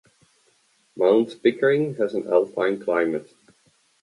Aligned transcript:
Mount 0.97 1.43
Pickering 1.43 1.93
has 1.97 2.15
an 2.15 2.25
alpine 2.27 2.79
climate. 2.79 3.31